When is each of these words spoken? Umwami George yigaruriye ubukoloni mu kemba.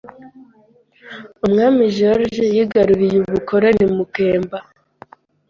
Umwami 1.45 1.81
George 1.97 2.43
yigaruriye 2.55 3.15
ubukoloni 3.23 3.85
mu 3.95 4.03
kemba. 4.15 4.57